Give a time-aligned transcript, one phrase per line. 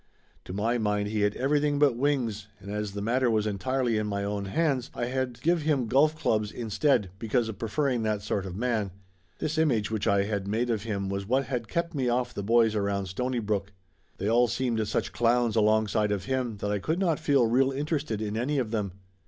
[0.45, 4.07] To my mind he had everything but wings, and as the matter was entirely in
[4.07, 8.47] my own hands I had give him golf clubs instead, because of preferring that sort
[8.47, 8.89] of man.
[9.37, 12.41] This image which I had made of him was what had kept me off the
[12.41, 13.73] boys around Stony brook.
[14.17, 18.23] They all seemed such clowns alongside of him that I could not feel real interested
[18.23, 18.93] in any of them.